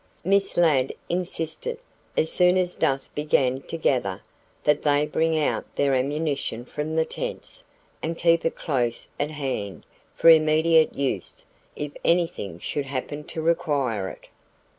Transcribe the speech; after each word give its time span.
Miss 0.23 0.57
Ladd 0.57 0.93
insisted, 1.09 1.77
as 2.17 2.31
soon 2.31 2.57
as 2.57 2.73
dusk 2.73 3.13
began 3.13 3.61
to 3.61 3.77
gather, 3.77 4.23
that 4.63 4.81
they 4.81 5.05
bring 5.05 5.37
out 5.37 5.75
their 5.75 5.93
"ammunition" 5.93 6.65
from 6.65 6.95
the 6.95 7.05
tents 7.05 7.65
and 8.01 8.17
keep 8.17 8.43
it 8.43 8.55
close 8.55 9.09
at 9.19 9.29
hand 9.29 9.85
for 10.15 10.31
immediate 10.31 10.95
use 10.95 11.45
if 11.75 11.91
anything 12.03 12.57
should 12.57 12.85
happen 12.85 13.23
to 13.25 13.43
require 13.43 14.09
it. 14.09 14.25